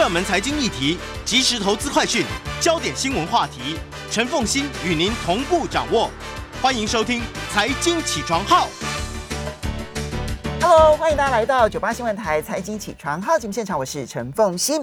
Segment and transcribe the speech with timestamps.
[0.00, 2.24] 热门财经议题、即时投资快讯、
[2.58, 3.78] 焦点新闻话题，
[4.10, 6.08] 陈凤欣与您同步掌握。
[6.62, 7.20] 欢迎收听
[7.52, 8.66] 《财经起床号》。
[10.62, 14.82] Hello，欢迎大家来到九八新闻台财经起床号节目现场，我是陈凤欣。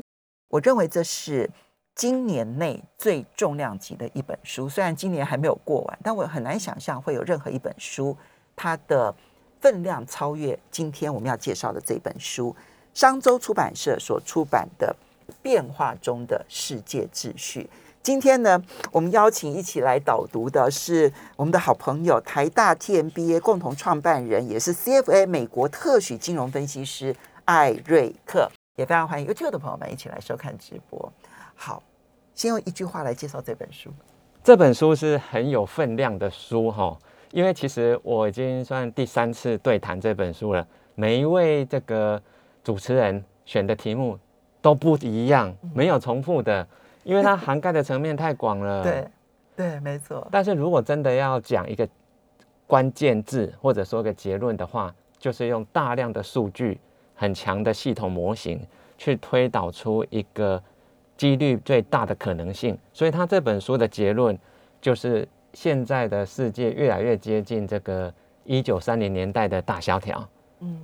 [0.50, 1.49] 我认为这是
[1.95, 8.15] 今年内最重量级的一本书，虽然今年还没有过完，但我很难想象会有任何一本书
[8.55, 9.11] 它的
[9.59, 12.55] 分量超越今天我们要介绍的这本书。
[12.93, 14.95] 商周出版社所出版的
[15.41, 17.63] 《变化中的世界秩序》。
[18.02, 27.13] 今天呢，我们邀请一起来导读的是我们的好朋友台大 TMBA 共同创办人，也是 CFA 美国特许金融分析师
[27.44, 31.12] 艾瑞克，也非常欢迎 YouTube 的朋友们一起来收看直播。
[31.53, 31.84] 好，
[32.34, 33.91] 先用一句话来介绍这本书。
[34.41, 36.98] 这本书是很有分量的书哈，
[37.31, 42.22] 因为其实我已经算第三次对谈这本书了，每一位这个
[42.64, 44.17] 主持人选的题目
[44.67, 46.67] 都不一样，没有重复的。
[47.05, 49.08] 因为它涵盖的层面太广了， 对，
[49.55, 50.28] 对，没错。
[50.30, 51.88] 但是如果真的要讲一个
[52.66, 56.77] 关键字或者说个结论的话，就是用大量的数据、
[57.16, 58.59] 很强的系统模型
[58.97, 60.61] 去推导出一个
[61.16, 62.77] 几率最大的可能性。
[62.92, 64.38] 所以他这本书的结论
[64.81, 70.27] 就是，现在的世界越来越接近这个一九三零年代的大萧条。
[70.59, 70.81] 嗯，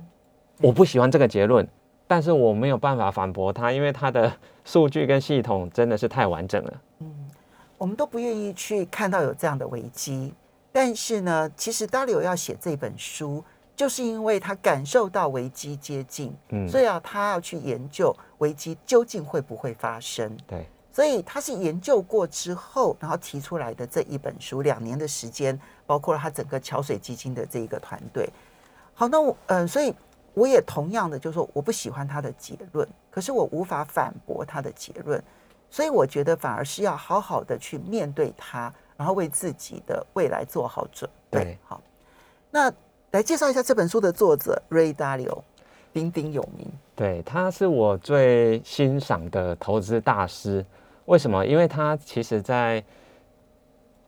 [0.62, 1.68] 我不喜欢这个结论。
[2.06, 4.30] 但是我没有办法反驳他，因为他的
[4.62, 6.80] 数据跟系统真的是太完整了。
[6.98, 7.30] 嗯，
[7.78, 10.34] 我们都不愿意去看到有这样的危机，
[10.70, 13.42] 但是呢，其实 W 要写这本书，
[13.74, 20.36] 就是因为他感受到危机接近，嗯，所以啊，他要去研究危机究竟会不会发生。
[20.46, 28.28] 对，所以他是研究过之后，然后提出来的这一本书，两年的时间，包括了他整个桥水基金的这一个团队。
[28.92, 29.94] 好，那我嗯、呃，所以。
[30.34, 35.22] 我也同样的，就是说我不喜欢他的结论，可是我无法反驳他的结论，
[35.70, 41.44] 所以我觉得反而是要好好的去面对他，然后为自己的未来做好准备。
[41.44, 41.80] 对好，
[42.50, 42.72] 那
[43.12, 45.42] 来介绍一下这本书的作者 Ray Dalio，
[45.92, 46.66] 鼎鼎有名。
[46.96, 50.64] 对，他是我最欣赏的投资大师。
[51.06, 51.46] 为什么？
[51.46, 52.82] 因为他其实在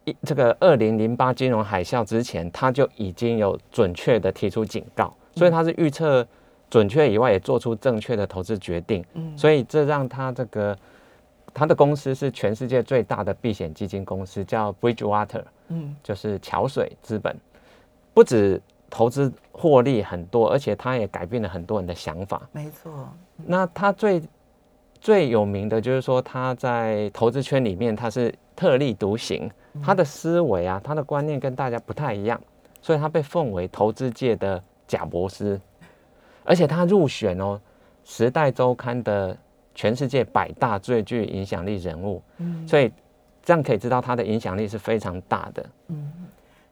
[0.05, 5.15] 一这个二零零八金融海啸之前，他就已经有准确的提出警告。
[5.37, 6.27] 所以他是预测
[6.69, 9.05] 准确以外，也做出正确的投资决定。
[9.15, 10.77] 嗯，所以这让他这个
[11.53, 17.37] 他的公司是全世界最大的避险基金公司，叫 Bridgewater，嗯，就是桥水资本。
[18.15, 22.49] 不止投资获利很多，而且他也改变了很多人的想法。
[22.53, 23.09] 没错。
[23.37, 24.23] 那他最
[24.99, 29.51] 最有名的就是说，他在投资圈里面他是特立独行，
[29.83, 32.41] 他的思维啊，他的观念跟大家不太一样，
[32.81, 34.63] 所以他被奉为投资界的。
[34.87, 35.61] 贾博士，
[36.45, 37.61] 而且他入选哦，
[38.11, 39.37] 《时代周刊》的
[39.75, 42.93] 全世界百大最具影响力人物，嗯，所以
[43.43, 45.67] 这样可以知道他的影响力是非常大的。
[45.89, 46.13] 嗯，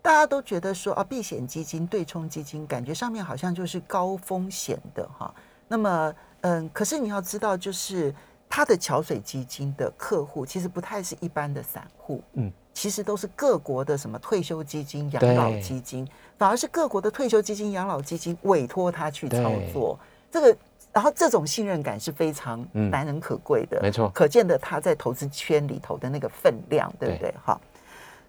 [0.00, 5.34] 大家都觉得说啊，避险基金、对冲基金，感觉上面好像就是高风险的哈。
[5.66, 8.14] 那么，嗯，可是你要知道，就是
[8.54, 12.53] 他的桥水基金的客户其实不太是一般的散户，嗯。
[12.72, 16.06] 其实都是各国的什么退休基金、养老基金，
[16.38, 19.98] 反而是各国的退休基金、养老基金委托他去操作。
[20.31, 20.56] 这个，
[20.93, 27.34] 然后这种信任感是非常难能可贵的，没错，可见的他在投资圈里头的那个分量，对不对？
[27.43, 27.60] 好，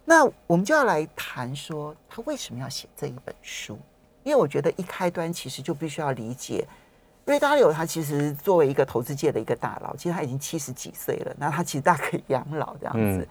[0.03, 3.77] 那我们就要来谈说他为什么要写这一本书，
[4.23, 6.67] 因为我觉得一开端其实就必须要理解
[7.25, 13.21] 瑞达柳，他其实作为一个投资界的一个大佬，其实他已经七十几岁了，那他其实大可以养老这样子。
[13.21, 13.27] 嗯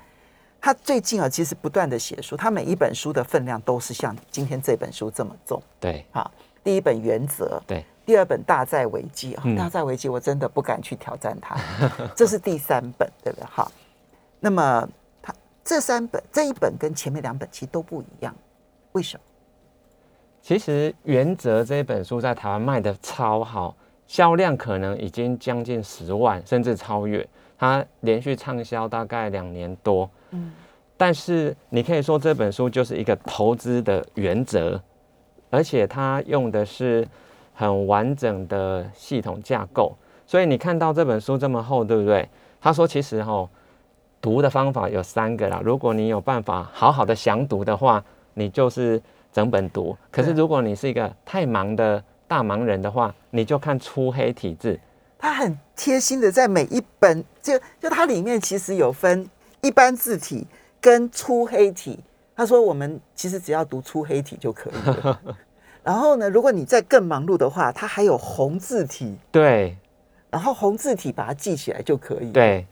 [0.67, 5.63] 他最近啊，其实不断的写书，他每一本书的分量都是像今天这本书这么重。
[5.79, 6.31] 对，好，
[6.63, 11.55] 第一本原则，对，第二本大债危机啊，嗯大债危机我真的不敢去挑战它，
[12.17, 13.47] 这是第三本，对不对？
[13.47, 13.71] 好，
[14.41, 14.89] 那么
[15.21, 18.35] 他这三本这一本跟前面两本其实都不一样，
[18.93, 19.23] 为什么？
[20.41, 23.77] 其实《原则》这本书在台湾卖的超好，
[24.15, 27.27] 销量可能已经将近十万，甚至超越。
[27.59, 30.53] 它连续畅销大概两年多，嗯，
[30.97, 34.81] 但是你可以说这本书就是一个投资的原则，
[35.51, 37.05] 而且它用的是
[37.55, 39.93] 很完整的系统架构，
[40.25, 42.29] 所以你看到这本书这么厚，对不对？
[42.61, 43.49] 他说其实哈，
[44.21, 48.01] 读的方法有三个啦，如果你有办法好好的详读的话，
[48.35, 49.03] 你就是
[49.33, 54.79] 整本读；可是如果你是一个太忙的大忙人的话，你就看粗黑体字。
[55.19, 59.29] 他很贴心的在每一本，就就它里面其实有分
[59.63, 60.47] 一般字体
[60.81, 61.99] 跟粗黑体。
[62.37, 65.21] 他说我们其实只要读粗黑体就可以了。
[65.83, 69.17] 然后呢，如果你再更忙碌的话，它还有红字体。
[69.31, 69.77] 对，
[70.31, 72.67] 然后红字体把它记起来就可以。，对，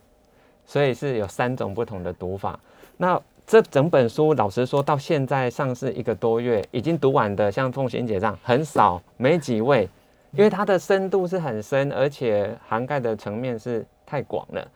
[0.66, 2.58] 所以是有三种不同的读法。
[2.96, 3.20] 那
[3.52, 9.86] 这整本书，老实说，到现在上市一个多月，已经读完的，像凤仙姐这样很少，没几位，
[10.30, 14.68] 因为它的深度是很深，而且涵盖的层面是太广了。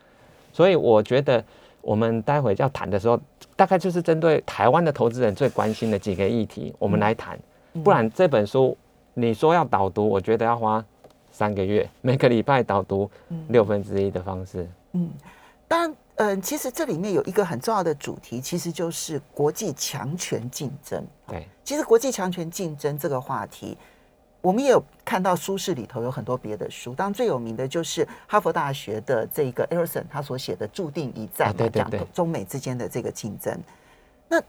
[0.52, 1.42] 所以我觉得，
[1.80, 3.18] 我们待会要谈的时候，
[3.56, 7.38] 大概就是针对台湾的投资人最关心的几个议题，我们来谈。
[7.82, 8.76] 不然这本书
[9.14, 10.84] 你说要导读，我觉得要花
[11.32, 13.10] 三个月，每个礼拜导读
[13.48, 14.68] 六分之一的方式。
[14.92, 15.08] 嗯，
[15.66, 21.04] 当然，嗯、其实这里面有一个很重要的主题，其实就是国际强权竞争。
[21.26, 23.76] 对，其实国际强权竞争这个话题，
[24.40, 33.54] 我们也有看到书市里头有很多别的书，当然最有名的就是哈佛大学的这个 Emerson 他所写的《注定一战》啊对对中美之间的这个竞争。
[34.28, 34.42] 那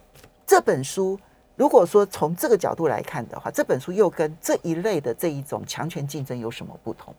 [0.46, 1.20] 这本书
[1.56, 7.14] 如果说从这个角度来看的话，这本书又跟这一类的这一种强权竞争有什么不同？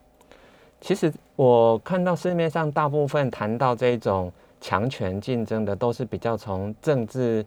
[0.80, 7.44] 其实我看到市面上大部分谈到这种强权竞争的，都是比较从政治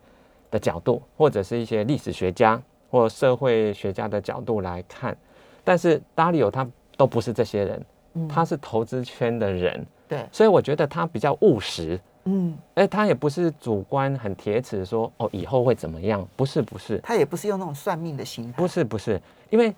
[0.50, 5.16] 的角度，或者是一些历史学家或社会学家的角度来看。
[5.64, 6.68] 但是达里欧他
[6.98, 8.28] 都不是这些人，嗯。
[8.28, 12.00] 他是投资圈的人，对，所以我觉得他比较务实。
[12.26, 19.20] 嗯，哎，他也不是主观很铁齿说哦以后会怎么样，不是不是，他也不是用那种算命的心态，不是不是，
[19.50, 19.74] 因为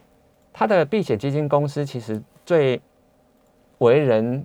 [0.51, 2.81] 他的避险基金公司其实最
[3.83, 4.43] 为人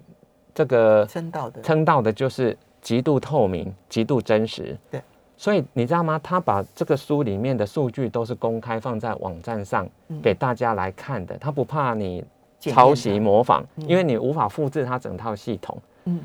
[0.55, 4.77] 这个称道的，称道的就是极度透明、极度真实。
[4.91, 5.01] 对，
[5.37, 6.21] 所以你知道吗？
[6.23, 12.25] 他把这个书里面的数据都是公开放在网站上嗯给大家来看的，他不怕你
[12.59, 15.81] 抄袭模仿，嗯因为你无法复制他整套系统。
[16.05, 16.21] 嗯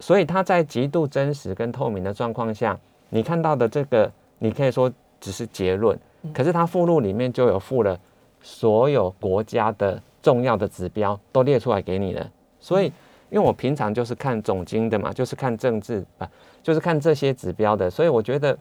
[0.00, 2.76] 所以他在极度真实跟透明的状况下，
[3.08, 4.10] 你看到的这个，
[4.40, 7.96] 你可以说只是结论，嗯可是他附录里面就有附了
[8.40, 12.30] 所有国家的重要的指标都列出来给你了。
[12.60, 12.86] 所以，
[13.28, 16.30] 因为我平常就是看总经的嘛，就是看政治啊，
[16.62, 18.56] 就是看这些指标的，所以我觉得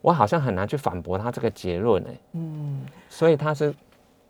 [0.00, 2.10] 我好像很难去反驳他这个结论哎。
[2.32, 2.84] 嗯。
[3.08, 3.72] 所以他是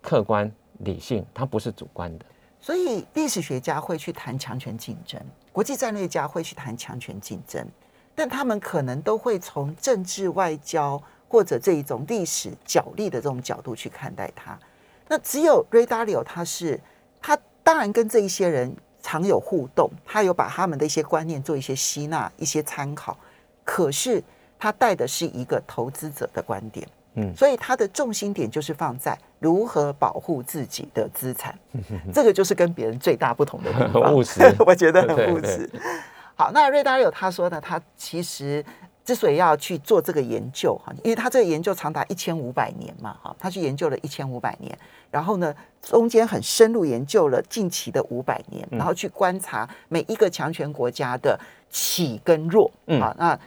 [0.02, 0.50] 客观
[0.80, 2.24] 理性，他不是主观的。
[2.60, 5.20] 所以历史学家会去谈强权竞争，
[5.52, 7.64] 国际战略家会去谈强权竞争，
[8.14, 14.58] 但他们可能都会从政治外交或者这一种历史角力的这种角度去看待它。
[15.08, 16.80] 那只有 Ray Dalio 他是
[17.20, 23.16] 他当然跟这一些人常有互动，他有把他们的一些观念做一些吸纳、一些参考，
[23.64, 24.22] 可是
[24.58, 26.86] 他带的是一个投资者的观点。
[27.18, 31.58] 嗯所以他的重心点就是放在如何保护自己的资产，
[32.12, 34.02] 这个就是跟别人最大不同的地方。
[34.04, 35.70] 很务实 我觉得很务对实。
[36.34, 38.62] 好，那瑞达有他说呢，他其实
[39.06, 44.76] 之所以要去做这个研究哈，因为他这个研究长达一千五百年嘛，哈，他去研究了一千五百年，
[45.12, 51.38] 然后呢，中间很深入研究了近期的五百年，然后去观察每一个强权国家的
[51.70, 53.38] 起跟弱，嗯好，那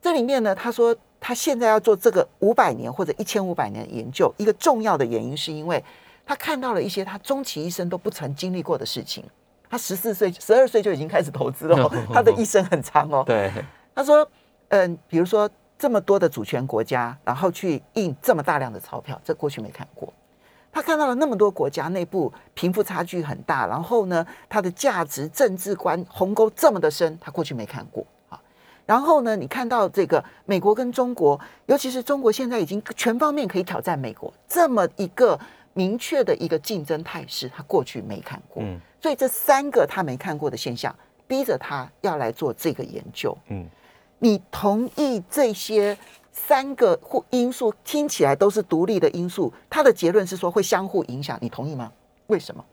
[0.00, 5.84] 这里面呢，他说他现在要做这个五百年或者一千五百年的研究，一个重要的原因是因为
[6.24, 9.22] 他看到了一些他终其一生都不曾经历过的事情。
[9.68, 13.22] 他十四岁、十二岁就已经开始投资了哦， 他的一生很长哦。
[13.26, 13.50] 对，
[13.94, 14.26] 他说，
[14.72, 15.48] 嗯，比如说
[15.78, 20.10] 这么多的主权国家，然后去印这么大量的钞票，这过去没看过。
[20.72, 28.40] 他看到了那么多国家内部贫富差距很大，然后呢，它的价值、政治观鸿沟这么的深，他过去没看过啊。
[28.86, 35.38] 然后呢，你看到这个美国跟中国，尤其是中国现在已经全方面可以挑战美国这么一个
[35.74, 38.62] 明确的一个竞争态势，他过去没看过。
[38.62, 40.94] 嗯所以这三个他没看过的现象，
[41.26, 43.36] 逼着他要来做这个研究。
[43.48, 43.68] 嗯。
[44.22, 45.98] 你同意这些
[46.30, 51.90] 三个或因素听起来都是独立的因素，他的结论是说会相互影响，你同意吗？
[52.28, 52.64] 为什么？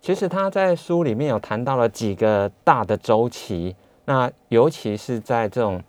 [0.00, 5.80] 其实他在书里面有谈到了几个大的周期，那尤其是在这种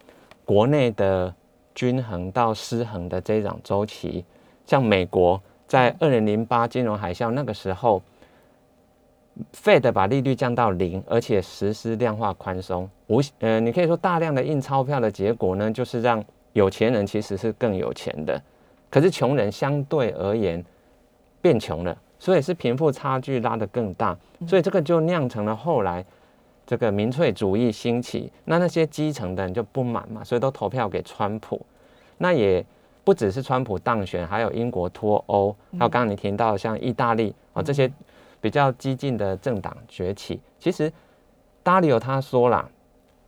[0.45, 1.33] 国内的
[1.73, 4.23] 均衡到失衡的这种周期，
[4.67, 7.99] 像美国在二零零八金融海啸那个时候
[9.53, 18.41] ，Fed 把利率降到零，而且实施量化宽松，无呃，你可以说大量的印钞票的结果呢，就是让有钱人其实是更有钱的，
[18.89, 20.63] 可是穷人相对而言
[21.41, 21.97] 变穷了。
[22.19, 24.17] 所以是贫富差距拉得更大，
[24.47, 26.03] 所以这个就酿成了后来
[26.65, 31.63] 这个民粹主义兴起，那那些基层的人就不满嘛，所以都投票给川普。
[32.17, 32.65] 那也
[33.03, 37.87] 不只是川普当选，还有英国脱欧，还有刚刚你提到像意大利啊这些
[38.41, 40.39] 比较激进的政党崛起。
[40.59, 40.91] 其实
[41.63, 42.69] 达里欧他说啦，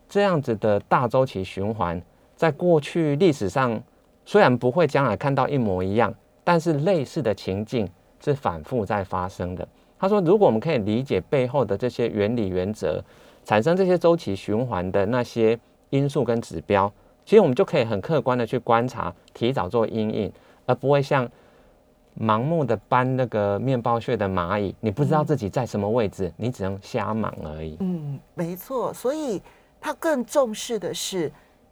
[0.08, 2.02] 这样子的大周期循环，
[2.36, 3.82] 在过去历史上
[4.26, 6.14] 虽然不会将来看到一模一样，
[6.44, 7.90] 但是类似的情境
[8.24, 9.68] 是反复在发生的。
[10.00, 13.04] 他说，如果我们可以理解背后的这些原理原则，
[13.44, 16.92] 产生这些周期循环的那些因素跟指标，
[17.26, 20.32] 其实我们就可以很客观的去观察，提早做阴影，
[20.66, 21.30] 而不会像
[22.20, 27.78] 盲目的搬那个面包屑的蚂蚁，你不知道自己在什么位置，你只能瞎忙而已。
[27.80, 29.42] 嗯，没错，所以
[29.80, 31.32] 他更重视的是。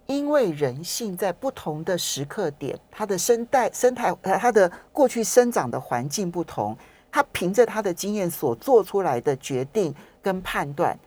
[0.10, 6.74] 因为人性在不同的时刻点，它的生态、生态呃，它的过去生长的环境不同，
[7.12, 10.98] 他凭着他的经验所做出来的决定跟判断，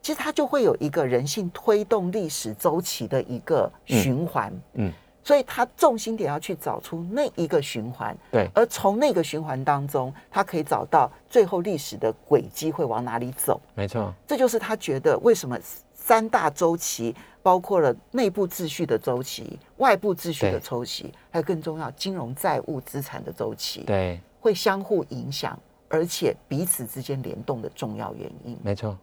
[0.00, 4.52] 其实它就会有一个人性推动历史周期的一个循环。
[4.74, 4.92] 嗯，
[5.24, 8.16] 所以他重心点要去找出那一个循环。
[8.30, 13.60] 对，而从那个循环当中，他可以找到最后历史的轨迹会往哪里走。
[13.74, 15.58] 没错，这就是他觉得为什么
[15.92, 17.12] 三大周期。
[17.44, 25.54] 包括了内部秩序的周期、外部秩序的周期，还有更重要金融债务资产的周期，对，会相互影响，
[25.90, 28.58] 而且彼此之间联动的重要原因。
[28.62, 28.96] 没错。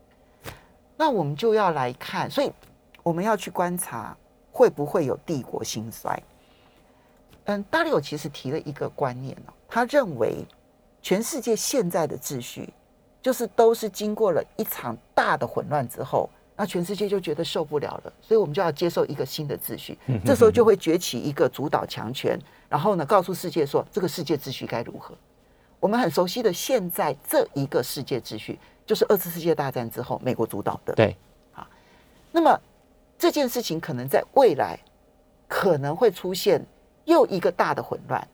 [0.98, 2.52] 那我们就要来看，所以
[3.04, 4.18] 我们要去观察
[4.52, 6.22] 会不会有帝国兴衰。
[7.46, 10.46] 嗯，大利欧其实提了一个观念哦，他认为
[11.02, 12.72] 全世界现在的秩序，
[13.22, 16.30] 就是都是经过了一场大的混乱之后。
[16.54, 19.98] 那全世界就觉得受不了了，所以我们就要接受一个新的秩序。
[20.24, 22.40] 这时候就会崛起一个主导强权，
[22.70, 25.16] 然后呢，告诉世界说这个世界秩序该如何。
[25.80, 30.94] 我们很熟悉的现在这一个世界秩序，就是二次世界大战之后美国主导的。
[30.94, 31.18] 对，
[31.56, 31.68] 啊，
[32.32, 32.62] 那么
[33.22, 34.80] 这件事情可能在未来
[35.48, 36.60] 可能会出现
[37.06, 38.28] 又一个大的混乱，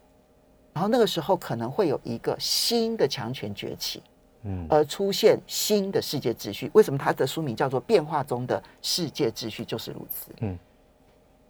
[0.72, 4.02] 然后那个时候可能会有一个新的强权崛起。
[4.44, 9.62] 嗯而出现新的世界秩序，为什么他的书名叫做《变化中的世界秩序》？
[9.66, 10.32] 就是如此。
[10.40, 10.58] 嗯，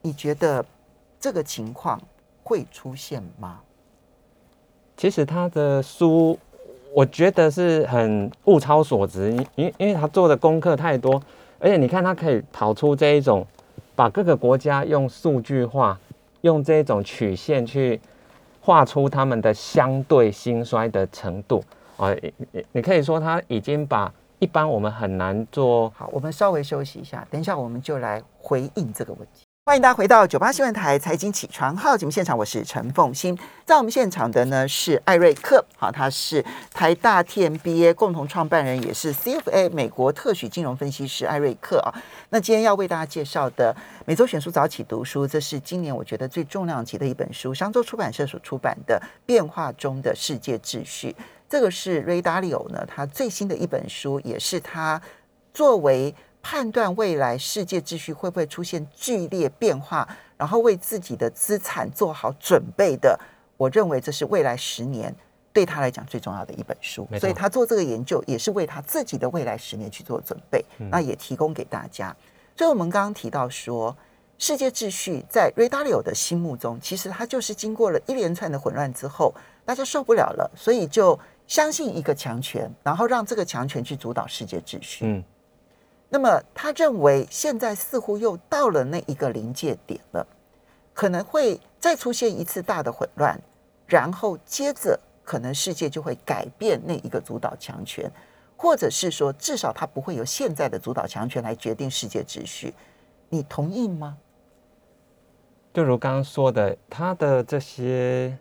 [0.02, 0.66] 你觉得
[1.20, 2.02] 这个情况
[2.44, 3.60] 会出现吗？
[4.96, 6.40] 其实他的书，
[6.92, 11.22] 我觉得是很物超所值，因因为他做的功课太多，
[11.60, 13.46] 而且你看他可以跑出这一种，
[13.96, 16.00] 把各个国家用数据化，
[16.42, 18.00] 用这种曲线去
[18.62, 21.64] 画出他们的相对兴衰的程度。
[21.98, 22.14] 啊，
[22.52, 26.08] 你你可以说他已经把一般我们很难做好。
[26.14, 29.47] 我们稍微休息一下，等一下我们就来回应这个问题。
[29.68, 33.38] 欢迎大家回到九八新闻台财经起床号节目现场，我是陈凤欣。
[33.66, 36.42] 在我们现场的呢是艾瑞克，好，他是
[36.74, 41.92] 台大 TMBA 共同创办人，也是 CFA 美国特许金融分析师艾瑞克啊。
[42.30, 51.14] 那今天要为大家介绍的每周选书早起读书，这是今年我觉得最重量级的一本书，商周出版社所出版的《变化中的世界秩序》。
[51.50, 55.02] 这个是瑞达利欧呢，他最新的一本书，也是他
[55.54, 56.16] 作为
[56.50, 63.20] 判断未来世界秩序会不会出现剧烈变化，然后为自己的资产做好准备的。
[63.58, 65.14] 我认为这是未来十年
[65.52, 70.64] 对他来讲最重要的一本书，所以他做这个研究也是为他自己的未来十年去做准备。
[70.90, 72.16] 那也提供给大家。
[72.56, 73.94] 所以我们刚刚提到说，
[74.38, 79.36] 世界秩序在瑞达利欧的心目中，其实他就是经过了一连串的混乱之后，
[79.66, 81.20] 大家受不了了，所以就。
[81.46, 85.06] 相信一个强权，然后让这个强权去主导世界秩序。
[85.06, 85.24] 嗯，
[86.10, 90.26] 那么他认为现在似乎又到了那一个临界点了，
[90.94, 93.40] 可能会再出现一次大的混乱，
[93.86, 98.10] 然后接着可能世界就会改变那一个主导强权，
[98.56, 102.74] 或者是说至少他不会由现在的主导强权来决定世界秩序。
[103.30, 104.18] 你同意吗？
[105.74, 108.36] 就如刚刚说的，他的这些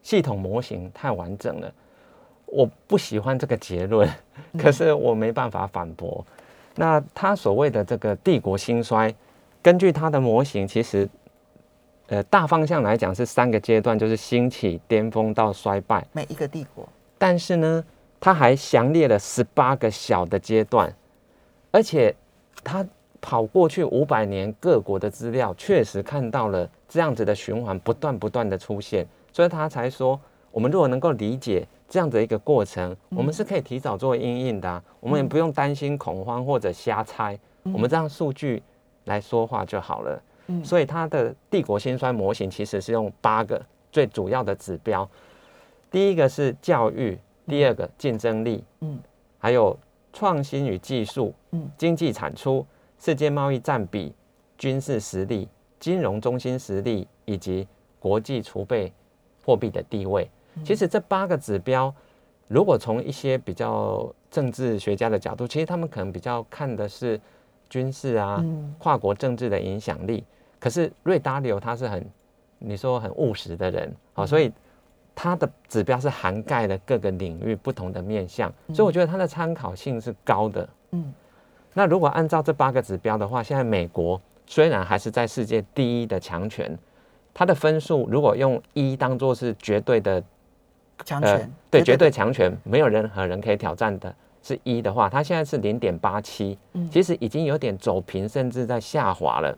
[0.00, 1.70] 系统模型太完整了。
[2.46, 4.08] 我不喜欢这个结论，
[4.58, 6.24] 可是我没办法反驳。
[6.76, 9.14] 那他所谓的这个帝国兴衰，
[9.60, 11.08] 根据他的模型，其实
[12.06, 16.06] 呃大方向来讲是三个阶段，就是兴起、巅峰到衰败。
[16.12, 17.84] 每一个帝国，但是呢，
[18.18, 20.94] 他还详列了十八个小的阶段，
[21.70, 22.14] 而且
[22.62, 22.86] 他
[23.20, 30.18] 跑过去五百年各国的资料，确实看到了这样子的循环不断不断的出现，所以他才说，
[30.50, 31.66] 我们如果能够理解。
[31.90, 38.62] 这样的一个过程，我们是可以提早做应应的，我们也不用担心恐慌或者瞎猜，我们这样数据
[39.06, 40.22] 来说话就好了。
[40.64, 45.08] 所以它的帝国兴衰模型其实是用八个最主要的指标，
[45.90, 48.96] 第一个是教育，第二个竞争力，嗯，
[49.38, 49.76] 还有
[50.12, 52.64] 创新与技术，嗯，经济产出，
[53.00, 54.14] 世界贸易占比，
[54.56, 55.48] 军事实力，
[55.80, 57.66] 金融中心实力，以及
[57.98, 58.92] 国际储备
[59.44, 60.30] 货币的地位。
[60.64, 61.94] 其实这八个指标，
[62.48, 67.20] 如果从一些比较政治学家的角度，其实他们可能比较看的是
[67.68, 68.44] 军事啊、
[68.78, 70.24] 跨国政治的影响力。
[70.58, 72.04] 可是瑞达利欧他是很，
[72.58, 74.52] 你说很务实的人，好，所以
[75.14, 80.68] 他的指标是涵盖了各个领域不同的面向，所以我觉得他的参考性是高的。
[80.90, 81.14] 嗯，
[81.72, 86.78] 那如果按照这八个指标的话，现在美国虽然还是在世界第一的强权，
[87.32, 90.22] 它的分数如果用一当做是绝对的，
[91.04, 96.58] 强权对绝对强权，没有任何人可以挑战的，是一的话，它现在是零点八七，
[96.90, 99.56] 其实已经有点走平，甚至在下滑了。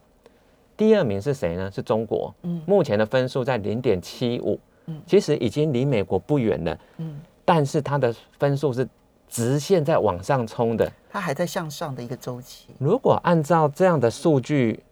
[0.77, 1.71] 第二名是谁呢？
[1.71, 4.59] 是中国，嗯目前的分数在零点七五，
[5.07, 8.89] 其实已经离美国不远了，嗯，但是它的分数是
[9.29, 10.91] 直线在往上冲的。
[11.11, 12.69] 它还在向上的一个周期。
[12.79, 14.83] 如果按照这样的数据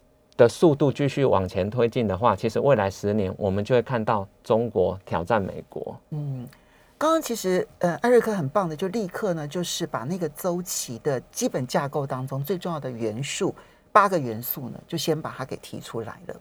[0.41, 5.95] 的速度继续往前推进的话，其实未来十年我们就会看到中国挑战美国。
[6.09, 6.49] 嗯，
[6.97, 13.55] 刚刚其实呃，艾瑞克很棒的，就立刻呢，就是把那个周期的基本架构当中最重要的元素
[13.93, 16.35] 八个元素呢，就先把它给提出来了。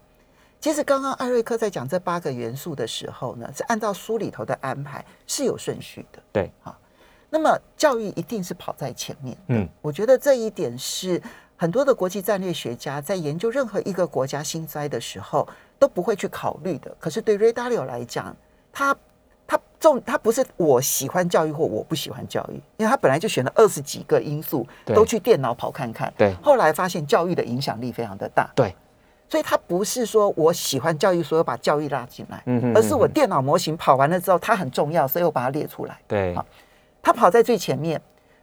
[0.58, 6.18] 其实刚刚艾瑞克在讲这八个元素的时候呢，是按照书里头的安排是有顺序的。
[6.32, 6.74] 对啊，
[7.28, 9.42] 那么教育一定是跑在前面的。
[9.48, 11.22] 嗯，我觉得这一点是
[11.60, 15.46] 很多的国际战略学家在研究任何一个国家兴灾的时候
[15.78, 16.90] 都不会去考虑的。
[16.98, 18.34] 可是对 Ray Dalio 来讲，
[18.72, 18.96] 他
[19.46, 26.32] 他重他不是我喜欢教育或我不喜欢教育，因为他本来就选了二十几个因素都去电脑跑看看，对。
[26.42, 28.74] 后来发现教育的影响力非常的大，对，
[29.28, 32.74] 所以他不是说我喜欢教育，所以把教育拉进来，嗯哼。
[32.74, 35.98] 而是我电脑模型跑完了之后，它很重要，所以我把它列出来。
[36.08, 36.34] 对。
[36.34, 36.46] 好
[37.02, 38.00] 它跑在最前面，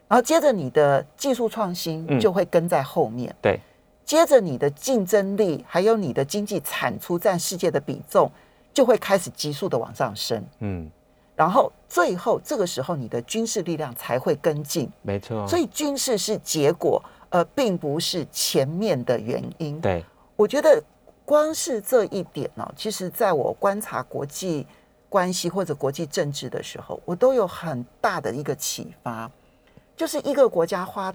[0.08, 2.20] 然后接着你的技术创新嗯。
[2.20, 3.60] 就会跟在后面，对，
[4.06, 8.32] 接着你的竞争力还有你的经济产出占世界的比重
[8.74, 10.90] 就会开始急速的往上升，嗯，
[11.36, 15.48] 然后最后这个时候你的军事力量才会跟进，没错。
[15.48, 19.80] 所以军事是结果，而并不是前面的原因。
[19.82, 20.04] 对，
[20.36, 20.82] 我觉得
[21.26, 24.66] 光是这一点呢、其实在我观察国际
[25.10, 29.30] 关系或者国际政治的时候，我都有很大的一个启发，
[29.98, 31.14] 就是一个国家花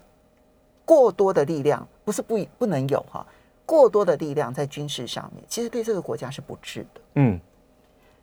[0.84, 3.24] 过多的力量，不是不不能有哈，
[3.64, 7.00] 过多的力量在军事上面，其实对这个国家是不智的。
[7.14, 7.40] 嗯，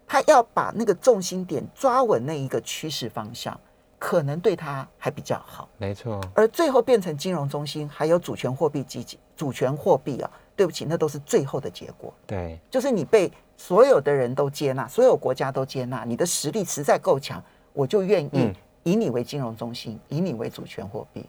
[0.06, 3.58] 他要把那个重心点抓稳那一个趋势方向，
[3.98, 5.70] 可能对他还比较好。
[5.78, 6.20] 没错。
[6.36, 12.14] 而最后变成金融中心，还有主权货币基金、主权货币啊，对不起，那都是最后的结果。
[12.28, 17.42] 对，就是你被所有的人都接纳，所有国家都接纳，你的实力实在够强，
[17.72, 21.26] 我就愿意嗯以你为金融中心，以你为主权货币。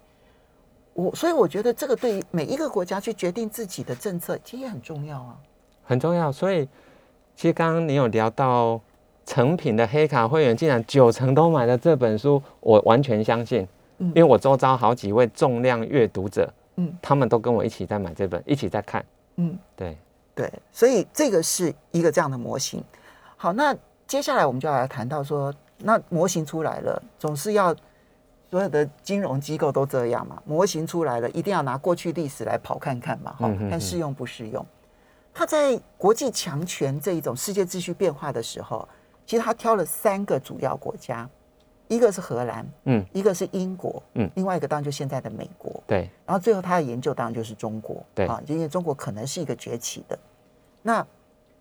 [0.92, 5.36] 我所以我觉得这个对于每一个国家去决定自己的政策，其实也很重要啊。
[5.84, 6.30] 很重要。
[6.32, 6.68] 所以，
[7.36, 8.80] 其实刚刚你有聊到
[9.24, 13.66] 成品的黑卡会员，竟然九成都买了这本书，我完全相信，
[13.98, 19.04] 嗯因为我周遭好几位重量阅读者，嗯他们都跟我一起在买这本，一起在看。
[19.36, 19.96] 嗯，对，
[20.34, 22.82] 对，所以这个是一个这样的模型。
[23.36, 23.74] 好，那
[24.06, 27.74] 接下来我们就要来谈到说，那模型出来了，总是要
[28.50, 30.42] 所有的金融机构都这样嘛？
[30.44, 34.64] 模型出来了，一定要拿过去历史来跑看看嘛，哈、看适用不适用。
[35.32, 38.86] 他在国际强权这一种世界秩序变化的时候，
[39.24, 41.28] 其实他挑了三个主要国家，
[41.86, 50.18] 一个是荷兰，嗯，一个是英国，嗯另外一个当然就现在的美国，对，然后最后他的研究当然就是中国，对啊，因为中国可能是一个崛起的。
[50.82, 51.06] 那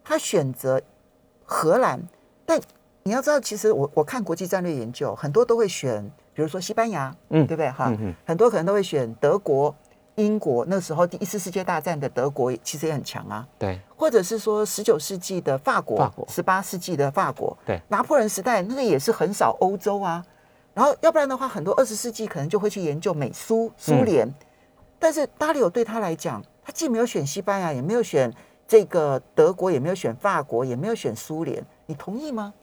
[0.04, 0.82] 他选择
[1.46, 2.02] 荷兰，
[2.48, 2.60] 但
[3.10, 6.00] 你要知道，其实我我看国际战略研究，很多都会选，
[6.32, 7.68] 比如说西班牙，嗯对不对？
[7.72, 9.76] 哈、嗯很多可能都会选德国、
[10.14, 10.64] 英国。
[10.68, 20.24] 那时候第一次世界大战的德国其实也很强啊，对，或者是说十九世纪的法国法国，十八世纪的法国，对拿破仑时代那个也是横扫欧洲啊。
[20.76, 24.32] 然后要不然的话，很多二十世纪可能就会去研究美苏苏联，
[25.00, 28.32] 但是达里欧对他来讲，他既没有选西班牙，也没有选
[28.68, 32.54] 这个德国，也没有选法国，也没有选苏联，你同意吗？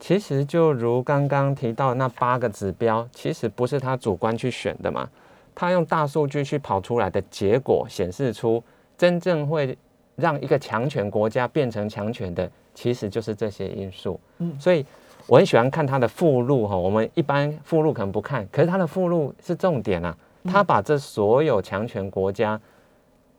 [0.00, 5.08] 其实就如刚刚提到那八个指标，其实不是他主观去选的嘛，
[5.54, 8.64] 他用大数据去跑出来的结果显示出，
[8.96, 9.76] 真正会
[10.16, 14.18] 让一个强权国家变成强权的，其实就是这些因素。
[14.38, 14.84] 嗯所以
[15.26, 22.58] 我很喜欢看他的附录哈，我们一般附录可能不看，可是他的附录是重点啊，他把这所有强权国家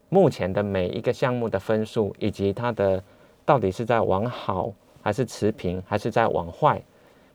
[0.09, 3.03] 目前的每一个项目的分数，以及它的
[3.43, 4.71] 到底是在往好
[5.01, 6.81] 还是持平，还是在往坏，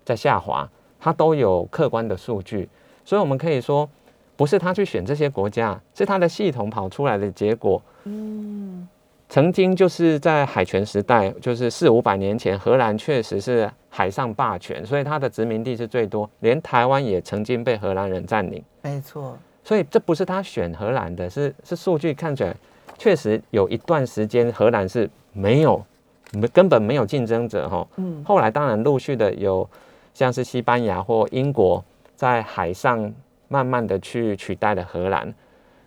[0.05, 2.68] 在下滑，它都有客观的数据，
[3.05, 3.88] 所以我们可以说，
[4.37, 7.83] 不是他去选这些国家，是他的系统跑出来的结果。
[8.05, 8.88] 嗯
[9.29, 18.62] 曾经就是在海权时代，就是四五百年前，荷兰确实是海上霸权，所以它的殖民地是最多，连台湾也曾经被荷兰人占领。
[18.83, 22.55] 没错，所以这不是他选荷兰的，是是数据看起来
[22.96, 25.85] 确实有一段时间荷兰是没有
[26.32, 27.86] 没根本没有竞争者哈。
[27.96, 28.22] 嗯。
[28.24, 29.68] 后来当然陆续的有
[30.14, 31.84] 像是西班牙或英国
[32.14, 33.12] 在海上
[33.48, 35.32] 慢慢的去取代了荷兰，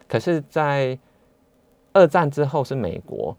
[0.07, 0.97] 可是，在
[1.91, 3.35] 二战之后是美国。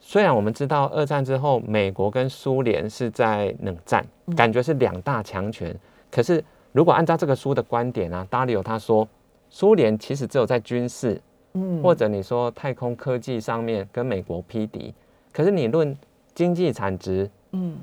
[0.00, 4.36] 虽然我们知道二战之后美国跟苏联是在冷战，嗯。
[4.36, 5.74] 感觉是两大强权，
[6.10, 9.08] 可是如果按照这个书的观点啊，达里欧他说，
[9.48, 11.20] 苏联其实只有在军事
[11.54, 11.82] 嗯。
[11.82, 14.94] 或者你说太空科技上面跟美国匹敌，
[15.32, 15.96] 可是你论
[16.34, 17.76] 经济产值、嗯。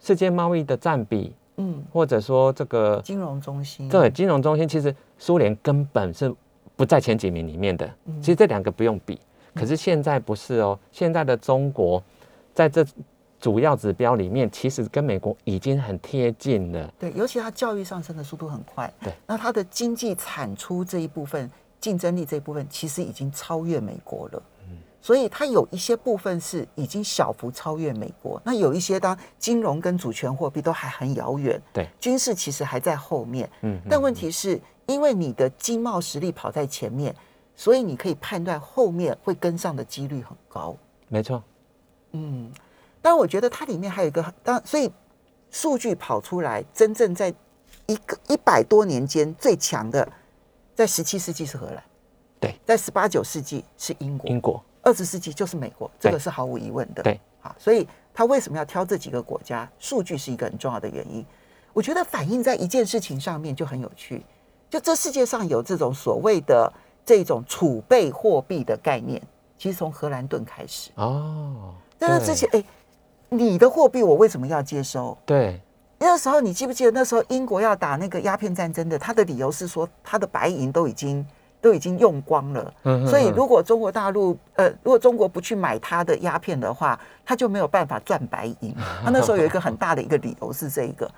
[0.00, 3.88] 世界贸易的占比，嗯，或者说这个金融中心。
[3.88, 6.32] 对金融中心，其实苏联根本是
[6.76, 7.90] 不在前几名里面的。
[8.04, 8.22] 嗯。
[8.22, 9.18] 其实这两个不用比，
[9.54, 12.00] 可是现在不是哦，现在的中国
[12.54, 12.86] 在这
[13.40, 16.92] 主要指标里面，其实跟美国已经很贴近了。
[16.98, 24.42] 对，尤其它教育上升的速度很快，对，那它的经济产出这一部分、竞争力这一部分，其实已经超越美国了。
[25.00, 33.48] 所以它有一些部分是已经小幅超越美国，那有一些当金融跟主权货币都还很遥远，对，军事其实还在后面。
[33.62, 37.14] 嗯，但问题是因为你的经贸实力跑在前面，
[37.54, 40.76] 所以你可以判断后面会跟上的几率很高。
[41.06, 41.42] 没错，
[42.12, 42.52] 嗯，
[43.00, 44.90] 但我觉得它里面还有一个，当所以
[45.50, 47.32] 数据跑出来，真正在
[47.86, 50.06] 一个一百多年间最强的，
[50.74, 51.82] 在十七世纪是荷兰，
[52.40, 57.02] 对，在十八九世纪是英国，英国二十世纪就是美国，这个是毫无疑问的。
[57.02, 59.70] 对，啊，所以他为什么要挑这几个国家？
[59.78, 61.22] 数据是一个很重要的原因。
[61.74, 64.24] 我觉得反映在一件事情上面就很有趣，
[64.70, 66.72] 就这世界上有这种所谓的
[67.04, 69.20] 这种储备货币的概念，
[69.58, 70.90] 其实从荷兰盾开始。
[70.94, 72.64] 哦，但是之前，哎，
[73.28, 75.14] 你的货币我为什么要接收？
[75.26, 75.60] 对
[75.98, 81.24] 那时候你记不记得那时候英国要打那个鸦片战争的，他的理由是说他的白银都已经
[81.60, 88.74] 都已经用光了，嗯所以如果中国大陆呃如果中国不去买他的鸦片的话，他就没有办法赚白银。
[89.02, 91.10] 他那时候有一个很大的一个理由是这一个，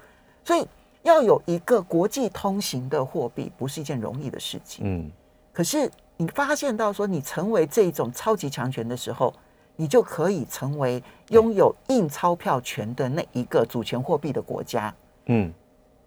[0.45, 0.67] 所以
[1.03, 4.85] 要有一个国际通行的货币不是一件容易的事情。
[4.87, 5.11] 嗯，
[5.53, 9.33] 可是你发现到说，你成为这种超级强权的时候，
[9.77, 14.95] 你就可以成为拥有印钞票权的那一个主权货币的国家。
[15.27, 15.53] 嗯，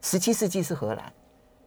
[0.02, 1.14] 十七世纪是荷兰，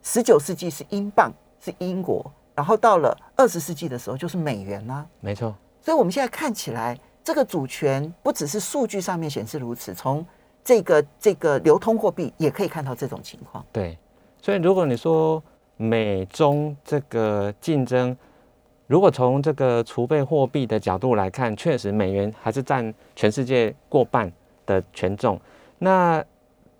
[0.02, 10.26] 十九世纪是英镑，是英国，然后到了二十世纪的时候就是美元啦、没错，所以我们现在看起来，这个主权不只是数据上面显示如此，从
[10.64, 13.64] 这个这个流通货币也可以看到这种情况。
[13.70, 13.98] 对，
[14.40, 15.40] 所以如果你说
[15.76, 18.16] 美中这个竞争，
[18.86, 24.32] 如果从这个储备货币的角度来看，确实美元还是占全世界过半
[24.64, 25.38] 的权重，
[25.78, 26.24] 那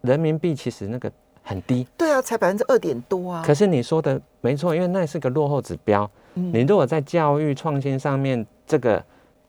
[0.01, 1.12] 人民币其实那个
[1.47, 1.87] 很低。
[1.97, 3.43] 对啊，才百分之二点多啊。
[3.47, 6.11] 可是你说的没错，因为那是个落后指标。
[6.35, 9.03] 嗯你如果在教育创新上面，这个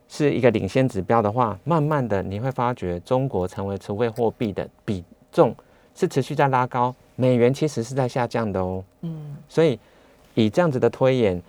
[0.08, 5.54] 是一个领先指标的话，慢慢的你会发觉中国成为储备货币的比重
[5.94, 8.82] 是持续在拉高，美元其实是在下降的哦。
[9.02, 9.78] 嗯，所以
[10.36, 11.42] 以这样子的推演，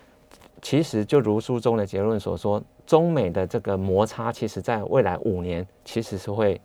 [0.61, 6.61] 其实就如书中的结论所说，中美的这个摩擦，其实在未来五年其实是会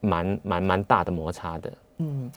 [0.00, 1.72] 蛮蛮蛮大的摩擦的。
[1.98, 2.28] 嗯，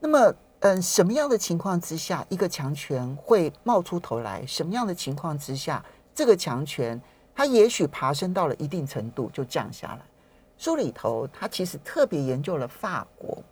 [0.00, 4.44] 那么，嗯，什么样的情况之下，一个强权会冒出头来？
[4.46, 5.84] 什么样的情况之下，
[6.14, 7.00] 这个强权
[7.34, 10.00] 它也许爬升到了一定程度就降下来？
[10.58, 13.42] 书里头，他其实特别研究了法国，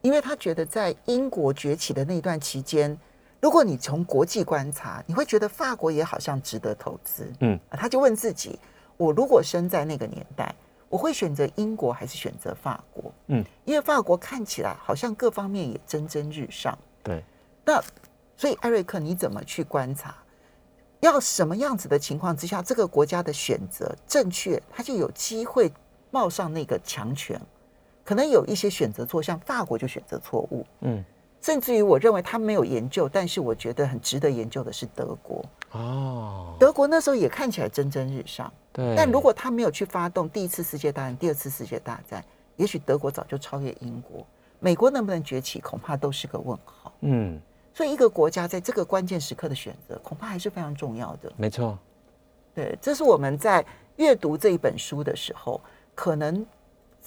[0.00, 2.98] 因为他觉得在英国崛起的那段期间，
[3.40, 7.32] 如果你从国际观察，你会觉得法国也好像值得投资。
[7.40, 8.58] 嗯啊，他就问自己：
[8.96, 10.52] 我如果生在那个年代，
[10.88, 13.12] 我会选择英国还是选择法国？
[13.26, 16.76] 嗯，因为法国看起来好像各方面也蒸蒸日上。
[17.02, 17.22] 对，
[17.64, 17.82] 那
[18.36, 20.14] 所以艾瑞克，你怎么去观察？
[21.00, 25.72] 要什么样子的情况之下，这个国家的选择正确，它就有机会
[26.10, 27.40] 冒上那个强权。
[28.04, 31.04] 可能有一些选择错，像法国就选择错误，嗯，
[31.40, 35.44] 甚至于我认为他没有研究，但是我觉得很值得研究的是德国。
[35.72, 38.94] 哦，德国那时候也看起来蒸蒸日上，对。
[38.96, 42.24] 但如果他没有去发动第一次世界大战、第二次世界大战，
[42.56, 44.26] 也许德国早就超越英国。
[44.60, 46.92] 美国能不能崛起，恐怕都是个问号。
[47.02, 47.40] 嗯，
[47.72, 51.30] 所以，一个国家在这个关键时刻的选择，恐怕还是非常重要的。
[51.36, 51.78] 没错，
[52.54, 53.64] 对，这是我们在
[53.96, 55.60] 阅读这一本书的时候，
[55.94, 56.44] 可能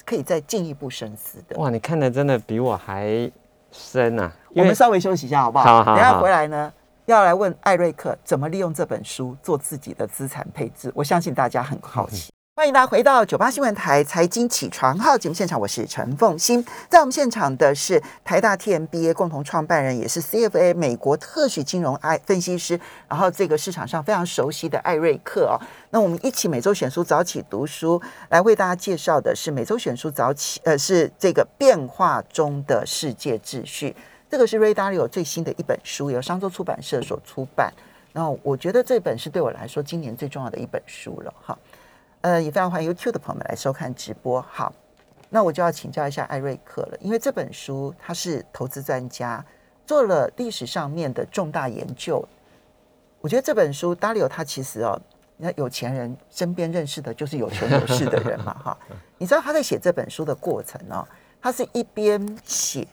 [0.06, 1.58] 可以再进一步深思的。
[1.58, 3.30] 哇，你看的真的比我还
[3.72, 4.32] 深啊！
[4.56, 5.66] 我们稍微休息一下，好不好？
[5.66, 6.72] 好好等下回来呢，
[7.06, 10.92] 要来问艾瑞克怎么利用这本书做自己的资产配置。
[10.94, 12.32] 我相信大家很好奇。
[12.54, 16.64] 欢迎大家回到九八新闻台财经起床号节目现场，我是陈凤欣。
[16.90, 25.56] 在我们现场的是台大 TMBA 共同创办人，也是 CFA 美国特许金融爱分析师，然后这个市场上非常熟悉的艾瑞克哦。
[25.92, 33.96] 那我们一起每周选书早起读书，来为大家介绍的是每周选书早起，呃，是这个变化中的世界秩序。
[34.30, 37.74] 这个是 Ray Dalio 最新的一本书，由商周出版社所出版。
[38.12, 41.58] 然后我觉得这本是对我来说今年最重要的一本书了，哈。
[42.22, 44.40] 呃，也非常欢迎 YouTube 的朋友们来收看直播。
[44.42, 44.72] 好，
[45.30, 49.44] 那我就要请教一下艾瑞克了，因为这本书他是投资专家，
[49.88, 52.24] 做了历史上面的重大研究。
[53.22, 55.00] 我觉得这本书 Dario 他其实哦，
[55.38, 58.78] 那有钱人身边认识的就是有权有势的人嘛，哈。
[59.18, 61.04] 你知道他在写这本书的过程哦，
[61.42, 62.88] 他是一边写，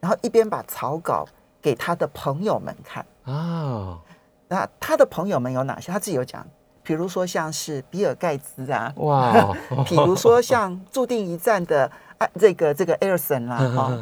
[0.00, 1.24] 然后一边把草稿
[1.60, 4.00] 给他的朋友们看啊。
[4.48, 5.92] 那他的朋友们有哪些？
[5.92, 6.44] 他自己有讲。
[6.82, 9.54] 比如说像是比尔盖茨啊，哇，
[9.86, 13.92] 比如说像注定一战的啊这个这个艾尔森啦，哈，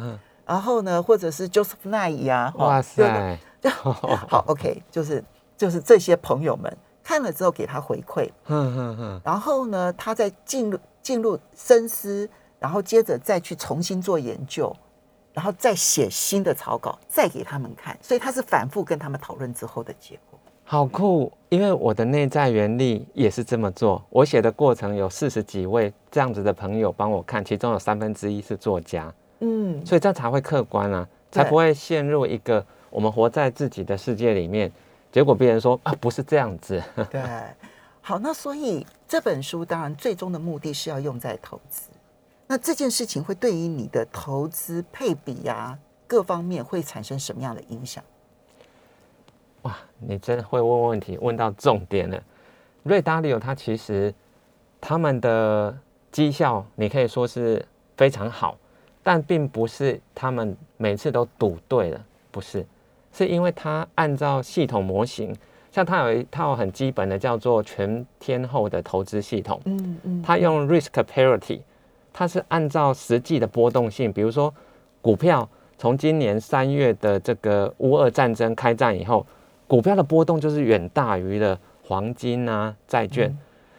[0.45, 3.39] 然后呢，或者是 Joseph Nye 啊，哇塞，
[3.69, 5.23] 好，OK，就是
[5.55, 9.21] 就是这些朋友们看了之后给他回馈，嗯嗯嗯。
[9.23, 12.27] 然后呢，他再进入进入深思，
[12.59, 14.75] 然后接着再去重新做研究，
[15.33, 20.30] 然后再写新的草稿，再给他们看，所以他是反复跟他们讨论之后的结果。
[20.71, 24.01] 好酷，因为我的内在原理也是这么做。
[24.09, 34.71] 我写的过程有四十几位这样子的朋友帮我看，其中有三分之一是作家，嗯，所以这样才会客观啊，才不会陷入一个我们活在自己的世界里面，
[35.11, 36.81] 结果别人说啊不是这样子。
[37.11, 37.21] 对，
[37.99, 41.89] 好，那所以这本书当然最终的目的是要用在投资，
[42.47, 48.01] 那这件事情会对于你的投资配比呀各方面会产生什么样的影响？
[49.63, 52.19] 哇，你真的会问问题，问到重点了。
[52.83, 54.11] 瑞达利欧他其实
[54.79, 55.77] 他们的
[56.11, 57.63] 绩效，你可以说是
[57.95, 58.57] 非常好，
[59.03, 62.65] 但并不是他们每次都赌对了，不是，
[63.13, 65.31] 是因为他按照系统模型，
[65.71, 71.59] 像他有一套很基本的叫做全天候的投资系统，嗯嗯，他用 risk parity，
[72.11, 74.51] 他是按照实际的波动性，比如说
[75.03, 75.47] 股票
[75.77, 79.23] 从今年三月的这个乌俄战争开战以后。
[79.71, 83.33] 股票的波动就是远大于了黄金啊、债券，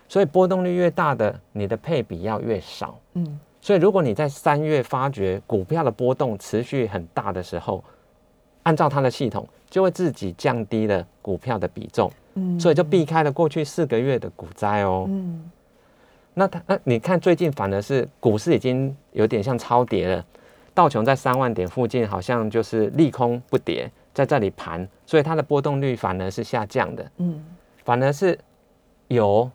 [0.08, 2.98] 所以波动率越大的，你的配比要越少。
[3.12, 7.84] 嗯，所以如果你在三月发觉股票的波动持续很大的时候，
[8.62, 12.10] 按照它的系统，就会自己降低了股票的比重。
[12.36, 15.04] 嗯，所以就避开了过去四个月的股灾哦。
[15.10, 15.50] 嗯，
[16.32, 20.24] 那它那你看最近反而是股市已经有点像超跌了，
[20.72, 23.90] 道琼在三万点附近好像就是利空不跌。
[24.14, 27.10] 在这里盘，所以它的波动率反而是下降的。
[27.16, 27.42] 嗯，
[27.84, 28.38] 反而是
[29.08, 29.50] 油，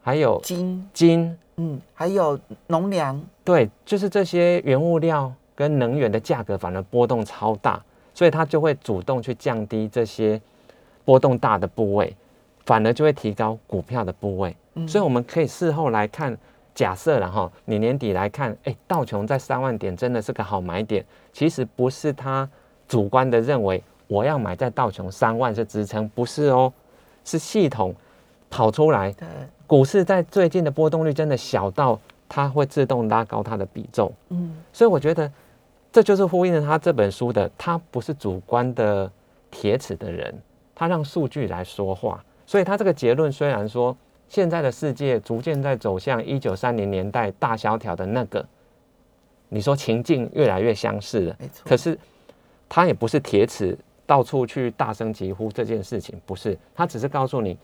[0.00, 3.20] 还有金金，嗯，还有农粮。
[3.42, 7.82] 对，就是这些原物料跟能源的价格反而波动超大，
[8.14, 10.40] 所以它就会主动去降低这些
[11.04, 12.14] 波动大的部位，
[12.64, 14.54] 反而就会提高股票的部位。
[14.86, 16.36] 所以我们可以事后来看，
[16.74, 22.48] 假设然后你年底来看，哎，道琼在三万点真的是个好买点，其实不是它。
[22.86, 26.72] 主观的认为我要买在道琼三万是支撑，不是哦，
[27.24, 27.94] 是系统
[28.50, 29.10] 跑出来。
[29.12, 29.26] 对，
[29.66, 34.12] 股市在最近的波动率真的小到它会自动拉高它的比重。
[34.28, 35.30] 嗯，所以我觉得
[35.90, 39.10] 这就是呼应了他这本书的，他不是主观的
[39.50, 40.38] 铁齿的人，
[40.74, 42.22] 他让数据来说话。
[42.46, 43.96] 所以他这个结论虽然说
[44.28, 48.44] 现在的世界逐渐在走向一九三零年代大萧条的那个，
[49.48, 51.98] 你说情境越来越相似了，没错，可是。
[52.74, 56.58] 他也不是铁齿，到处去大声疾呼这件事情，不是。
[56.74, 57.56] 他只是告诉你，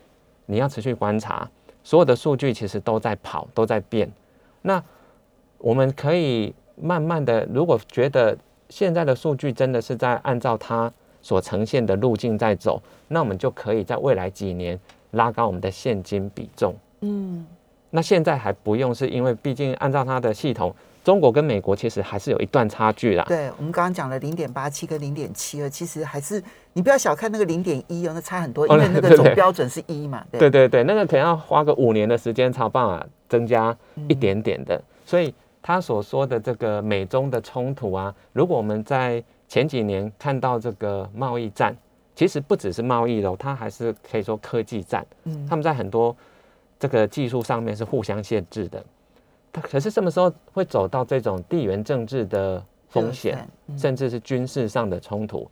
[0.47, 1.51] 你要持续观察，
[1.83, 4.09] 所有的数据其实都在跑，都在变。
[4.63, 4.81] 那
[5.59, 14.79] 我们可以慢慢的，如果觉得现在的数据真的是在按照它所呈现的路径在走，那我们就可以在未来几年
[15.11, 16.73] 拉高我们的现金比重。
[17.01, 17.45] 嗯，
[17.91, 20.73] 那现在还不用，是因为毕竟按照它的系统。
[21.03, 23.25] 中国跟美国其实还是有一段差距啦。
[23.27, 26.43] 对，我们刚刚讲了零点八七跟零点七二，其实还是
[26.75, 30.25] 你不要小看那个零点一哦，那差很多，因为那个总标准是一嘛。
[30.31, 33.75] 对对对，那个可能要花个五年的时间才有办法增加
[34.09, 34.81] 一点点的。
[35.07, 41.75] 所以他所说的这个美中的冲突啊，如果我们在前几年看到这个贸易战，
[42.15, 45.05] 其实不只是贸易喽，它还是可以说科技战。
[45.25, 46.15] 嗯，他们在很多
[46.79, 48.85] 这个技术上面是互相限制的。
[49.53, 55.51] 它可是什么时候会走到这种地缘政治的风险，甚至是军事上的冲突？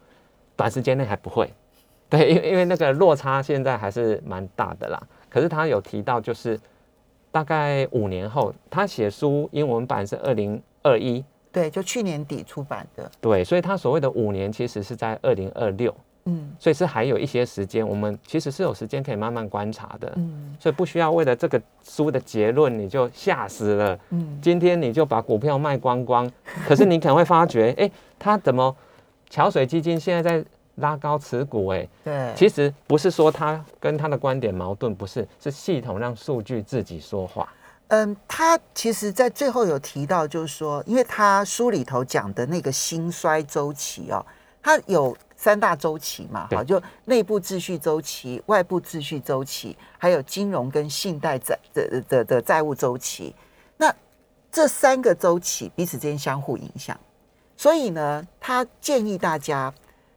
[0.56, 1.48] 短时间内还不会，
[2.10, 5.00] 对，因为因为那个落差现在还是蛮大的啦。
[5.28, 6.58] 可是他有提到，就是
[7.30, 15.94] 大概五年后，他写书英文版是二零二一，对，就去年底出版的，对，所以他所谓的五年其实是在二零二六，
[16.28, 16.54] 嗯。
[16.58, 20.56] 所以是还有一些时间，我们其实是有时间可以慢慢观察的，嗯。
[20.60, 23.98] 所以不需要为了这个书的结论你就吓死了。
[24.10, 26.30] 嗯，今天你就把股票卖光光，
[26.66, 28.76] 可是你可能会发觉，哎、他怎么
[29.30, 30.44] 桥水基金现在在
[30.76, 37.48] 拉高持股、哎，对，其实不是说他跟他的观点矛盾，不是，是系统让数据自己说话。
[37.88, 44.24] 嗯，他其实在最后有提到，就是说，因为他书里头讲的那个兴衰周期哦，
[44.62, 53.32] 他有三大周期嘛，对哈，就内部秩序周期、外部秩序周期，还有金融跟信贷债的的的债务周期。
[53.76, 53.94] 那
[54.50, 56.98] 这三个周期彼此之间相互影响，
[57.56, 59.72] 所以呢，他建议大家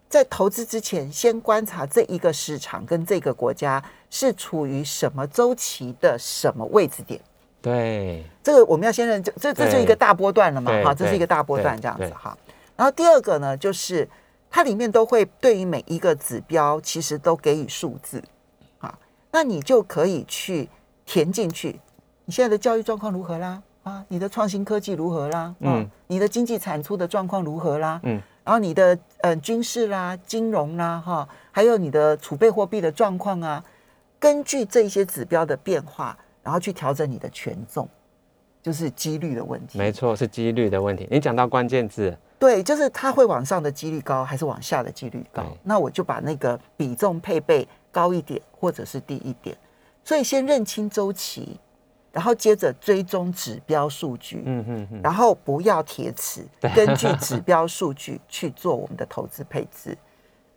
[0.09, 7.21] 在投资之前，先观察这一个市场跟这个国家是处于什么周期的什么位置点。
[7.61, 12.35] 对，这个我们要先认，这这这是一个大波段了嘛，对哈，这是一个大波段这样子对哈。
[12.75, 14.09] 然后第二个呢，就是
[14.51, 18.21] 它里面都会对于每一个指标，其实都给予数字，
[18.79, 18.99] 啊，
[19.31, 20.69] 那你就可以去
[21.05, 21.79] 填进去，
[22.25, 23.63] 你现在的教育状况如何啦？
[23.83, 25.55] 啊，你的创新科技如何啦？
[25.61, 27.99] 嗯嗯，你的经济产出的状况如何啦？
[28.03, 33.63] 嗯，然后你的呃军事啦、金融啦，哈，还有你的储备货币的状况啊，
[34.19, 37.89] 根据这一些指标的变化，然后去调整你的权重，
[38.61, 39.77] 就是几率的问题。
[39.77, 41.07] 没错，是几率的问题。
[41.09, 45.43] 你讲到关键字，对，就是它会往上的几率高，还是往下的几率高？
[45.63, 49.57] 那我就把那个比重配备高一点，或者是低一点。
[50.03, 51.59] 所以先认清周期，
[52.11, 56.45] 然后接着追踪指标数据，嗯嗯嗯，然后不要铁齿，
[56.75, 59.97] 根据指标数据去做我们的投资配置。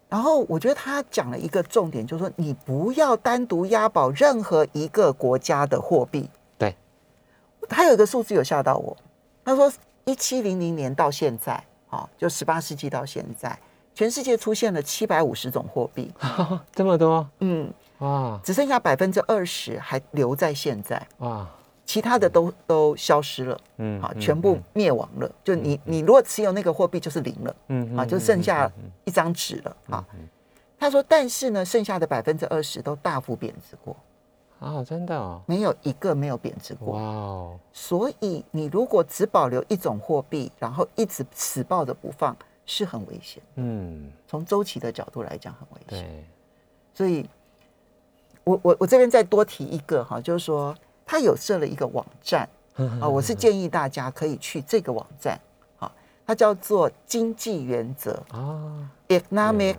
[0.08, 6.28] 然后我觉得他讲了一个重点，就是说你不要单独押宝任何一个国家的货币。
[7.66, 8.96] 对，他有一个数字有吓到我，
[9.44, 9.72] 他说
[10.04, 13.58] 一七零零年到现在，啊，就十八世纪到现在，
[13.94, 16.12] 全世界出现了七百五十种货币，
[16.72, 17.28] 这么多？
[17.40, 18.40] 嗯，哇。
[18.42, 21.48] 只剩下百分之二十还留在现在，哇，
[21.86, 23.60] 其他的都都消失了。
[23.78, 25.30] 嗯啊，全部灭亡了。
[25.42, 27.56] 就你你如果持有那个货币就是零了。
[27.68, 28.70] 嗯啊，就剩下
[29.04, 29.76] 一张纸了。
[29.90, 30.04] 啊。
[30.76, 33.96] 他说，但是呢，剩下的百分之二十都大幅贬值过，
[34.64, 37.00] 啊，真的哦，没有一个没有贬值过哇。
[37.00, 43.42] 哦，所以你如果只保留一种货币，然后一直死抱着不放，是很危险。
[43.56, 46.08] 嗯，从周期的角度来讲，很危险。
[46.08, 46.24] 对，
[46.94, 47.28] 所以
[48.42, 50.74] 我我我这边再多提一个哈，就是说
[51.04, 52.48] 他有设了一个网站
[53.00, 55.38] 啊，我是建议大家可以去这个网站
[55.78, 55.92] 啊，
[56.26, 59.76] 它叫做经济原则啊，（Economic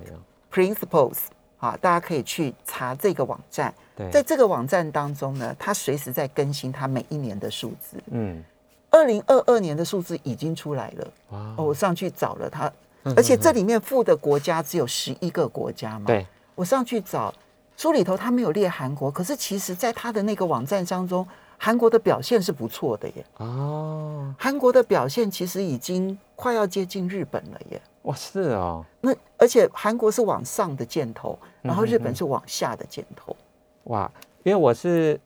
[0.54, 1.18] Principles）
[1.58, 3.74] 啊，大家可以去查这个网站。
[3.96, 7.98] 对，在这个网站当中呢，它随时在更新它每一年的数字。
[8.12, 8.44] 嗯，
[8.90, 12.72] 二零二二年的数字已经出来了，哇哦，我上去找了它，
[13.16, 16.06] 而且这里面附的国家只有十一个国家嘛。
[16.08, 17.34] 对，我上去找
[17.78, 21.28] 书里头，他没有列韩国，可是其实在他的那个网站当中，
[21.58, 23.26] 韩国的表现是不错的耶。
[23.38, 27.82] 哦，韩国的表现其实已经快要接近日本了耶。
[28.04, 33.36] 哇，是哦，那而且韩国是往上的箭头，然后日本嗯是往下的箭头。
[33.86, 34.10] 哇，
[34.44, 35.20] 因为我是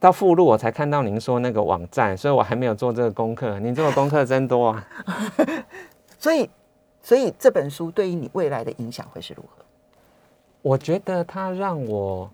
[0.00, 3.58] 到附录我才看到您说那个网站，所以我还没有做这个功课。
[3.58, 4.88] 您做的功课真多啊！
[6.18, 6.48] 所以，
[7.02, 9.64] 所以这本书对于你未来的影响会是如何？
[10.60, 12.30] 我觉得它让我，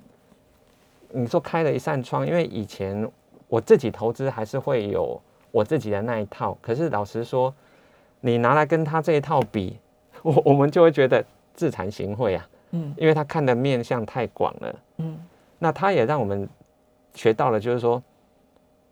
[1.10, 3.08] 你说开了一扇窗，因为以前
[3.46, 5.20] 我自己投资还是会有
[5.52, 7.54] 我自己的那一套，可是老实说，
[8.20, 9.78] 你拿来跟他这一套比，
[10.22, 14.74] 我我们就会觉得自惭形秽啊，嗯因为他看的面向太广了。
[14.98, 15.16] 嗯
[15.64, 16.46] 那他也让我们
[17.14, 18.03] 学到了，就是说，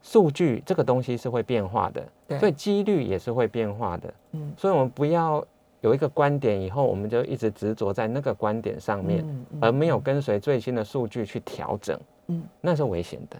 [0.00, 4.14] 数据这个东西是会变化的，对所以几率也是会变化的。
[4.30, 5.46] 嗯所以我们不要
[5.82, 13.36] 有一个观点以后，我们就一直执着在那个观点上面，嗯嗯而没有跟随最新的数据去调整，嗯，那是危险的。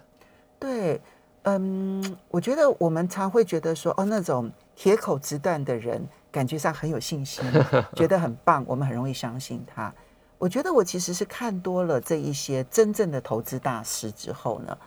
[0.59, 1.01] 对，
[1.41, 7.43] 嗯，我觉得我们常会觉得说，哦，那种铁口直断的人，感觉上很有信心，
[7.97, 9.91] 觉得很棒，我们很容易相信他。
[10.43, 14.77] 我觉得我其实是看多了这一些真正的投资大师之后呢，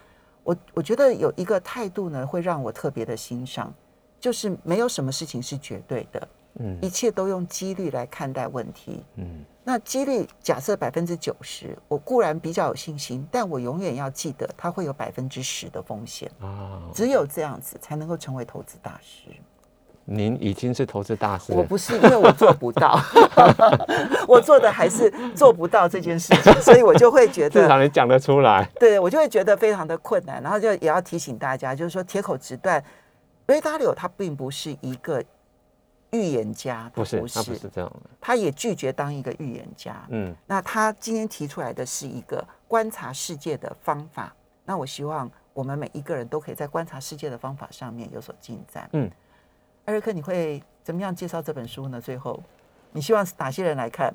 [0.42, 3.73] 我我觉得有一个态度呢，会让我特别的欣赏，
[4.21, 9.03] 就是没有什么事情是绝对的，嗯一切都用几率来看待问题。
[9.14, 16.31] 嗯，那几率假设百分之九十，我固然比较有信心，但我永远要记得它会有百分之十的风险。
[16.39, 19.31] 啊，只有这样子才能够成为投资大师。
[20.07, 21.59] 您已经是投资大师了。
[21.59, 22.99] 我不是，因为我做不到，
[24.27, 28.69] 我做的还是做不到这件事情，所以我就会觉至得，少你讲得出来。
[28.79, 30.43] 对我就会觉得非常的困难。
[30.43, 32.83] 然后就也要提醒大家，就是说铁口直断，
[33.47, 35.23] 维达柳他并不是一个
[36.13, 38.11] 预言家，不是，不他不是这样的。
[38.21, 40.07] 他也拒绝当一个预言家。
[40.11, 44.33] 嗯，那他今天提出来的是一个观察世界的方法。
[44.65, 48.89] 那我希望我们每一个人都可以在观察世界的方法上面有所进展。
[48.93, 49.11] 嗯，
[49.87, 52.01] 艾瑞克，你会怎么样介绍这本书呢？
[52.01, 52.43] 最后，
[52.91, 54.12] 你希望哪些人来看？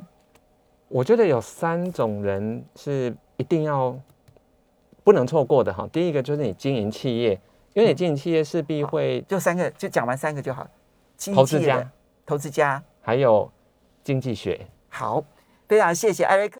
[0.89, 3.97] 我觉得有三种人是一定要
[5.03, 5.88] 不能错过的哈。
[5.91, 7.39] 第一个就是你经营企业，
[7.74, 10.67] 因为你经营企业势必会就三个，就讲完三个就好。
[11.15, 11.89] 经投资家、
[12.26, 13.49] 投资家，还有
[14.03, 14.67] 经济学。
[14.89, 15.24] 好，
[15.69, 16.49] 非常谢谢艾瑞克。